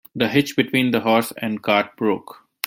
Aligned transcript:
The 0.15 0.29
hitch 0.29 0.55
between 0.55 0.89
the 0.89 1.01
horse 1.01 1.31
and 1.43 1.61
cart 1.61 1.95
broke. 1.95 2.43